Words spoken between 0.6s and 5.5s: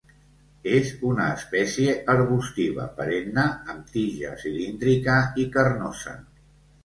És una espècie arbustiva perenne amb tija cilíndrica i